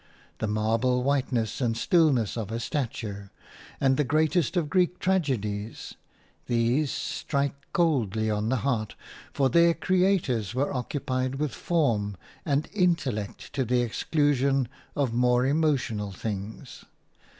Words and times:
The 0.39 0.47
marble 0.47 1.03
whiteness 1.03 1.61
and 1.61 1.77
stillness 1.77 2.35
of 2.35 2.51
a 2.51 2.59
statue, 2.59 3.27
and 3.79 3.97
the 3.97 4.03
greatest 4.03 4.57
of 4.57 4.67
Greek 4.67 4.97
tragedies– 4.97 5.93
these 6.47 6.89
strike 6.89 7.71
coldly 7.71 8.27
on 8.27 8.49
the 8.49 8.55
heart, 8.65 8.95
for 9.31 9.47
their 9.47 9.75
creators 9.75 10.55
were 10.55 10.73
occupied 10.73 11.35
with 11.35 11.51
form 11.53 12.17
and 12.45 12.67
intellect 12.73 13.53
to 13.53 13.63
the 13.63 13.81
exclusion 13.81 14.67
of 14.95 15.13
more 15.13 15.45
emotional 15.45 16.09
things. 16.11 16.83